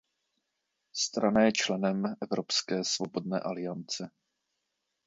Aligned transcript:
Strana 0.93 1.41
je 1.45 1.51
členem 1.51 2.03
Evropské 2.21 2.83
svobodné 2.83 3.39
aliance. 3.39 4.09